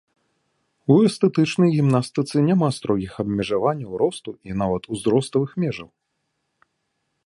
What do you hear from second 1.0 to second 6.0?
эстэтычнай гімнастыцы няма строгіх абмежаванняў росту і нават узроставых межаў.